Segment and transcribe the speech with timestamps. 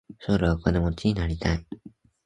[0.19, 1.63] 将来お金持ちになりたい。